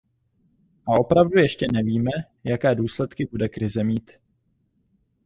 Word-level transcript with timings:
A 0.87 0.91
opravdu 0.99 1.37
ještě 1.39 1.67
nevíme, 1.73 2.09
jaké 2.43 2.75
důsledky 2.75 3.25
bude 3.31 3.49
krize 3.49 3.83
mít. 3.83 4.11